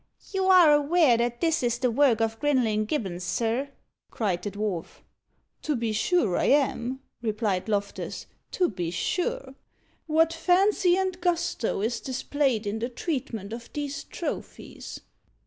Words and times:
"You 0.33 0.45
are 0.45 0.73
aware 0.73 1.15
that 1.17 1.41
this 1.41 1.61
is 1.61 1.77
the 1.77 1.91
work 1.91 2.21
of 2.21 2.39
Grinling 2.39 2.85
Gibbons, 2.85 3.23
sir?" 3.23 3.69
cried 4.09 4.41
the 4.41 4.49
dwarf. 4.49 5.03
"To 5.61 5.75
be 5.75 5.93
sure 5.93 6.37
I 6.39 6.45
am," 6.45 7.01
replied 7.21 7.69
Loftus 7.69 8.25
"to 8.53 8.67
be 8.67 8.89
sure. 8.89 9.53
What 10.07 10.33
fancy 10.33 10.97
and 10.97 11.21
gusto 11.21 11.81
is 11.81 11.99
displayed 11.99 12.65
in 12.65 12.79
the 12.79 12.89
treatment 12.89 13.53
of 13.53 13.71
these 13.73 14.03
trophies!" 14.05 15.01